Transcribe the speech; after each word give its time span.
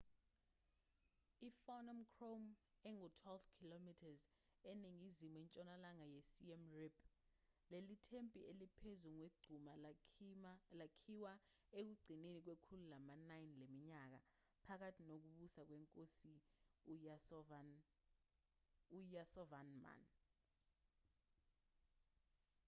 i-phnom 1.47 1.99
krom 2.13 2.45
engu-12 2.89 3.49
km 3.57 3.87
eningizimu 4.71 5.39
ntshonalanga 5.43 6.05
yesiem 6.15 6.63
reap 6.77 6.95
leli 7.71 7.95
thempeli 8.05 8.45
eliphezu 8.51 9.09
kwegquma 9.17 10.53
lakhiwa 10.79 11.33
ekugcineni 11.79 12.39
kwekhulu 12.45 12.83
lama-9 12.91 13.43
leminyaka 13.61 14.19
phakathi 14.65 15.01
nokubusa 15.05 15.61
kwenkosi 15.69 16.33
uyasovarman 18.93 20.01